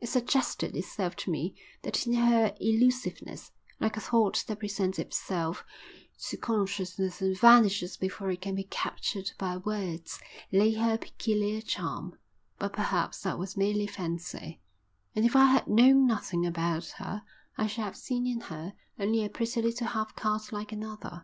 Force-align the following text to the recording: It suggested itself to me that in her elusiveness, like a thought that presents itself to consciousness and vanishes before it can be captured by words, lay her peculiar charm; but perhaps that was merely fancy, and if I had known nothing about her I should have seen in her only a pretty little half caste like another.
It 0.00 0.06
suggested 0.08 0.74
itself 0.74 1.14
to 1.16 1.30
me 1.30 1.54
that 1.82 2.06
in 2.06 2.14
her 2.14 2.54
elusiveness, 2.58 3.52
like 3.78 3.98
a 3.98 4.00
thought 4.00 4.42
that 4.46 4.58
presents 4.60 4.98
itself 4.98 5.62
to 6.28 6.38
consciousness 6.38 7.20
and 7.20 7.38
vanishes 7.38 7.98
before 7.98 8.30
it 8.30 8.40
can 8.40 8.54
be 8.54 8.64
captured 8.64 9.32
by 9.36 9.58
words, 9.58 10.18
lay 10.50 10.72
her 10.72 10.96
peculiar 10.96 11.60
charm; 11.60 12.16
but 12.58 12.72
perhaps 12.72 13.20
that 13.24 13.38
was 13.38 13.58
merely 13.58 13.86
fancy, 13.86 14.62
and 15.14 15.26
if 15.26 15.36
I 15.36 15.52
had 15.52 15.68
known 15.68 16.06
nothing 16.06 16.46
about 16.46 16.88
her 16.96 17.22
I 17.58 17.66
should 17.66 17.84
have 17.84 17.94
seen 17.94 18.26
in 18.26 18.40
her 18.48 18.72
only 18.98 19.22
a 19.22 19.28
pretty 19.28 19.60
little 19.60 19.88
half 19.88 20.16
caste 20.16 20.50
like 20.50 20.72
another. 20.72 21.22